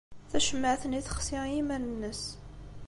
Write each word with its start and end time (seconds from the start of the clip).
Tacemmaɛt-nni 0.29 1.01
texsi 1.05 1.37
i 1.47 1.49
yiman-nnes. 1.53 2.23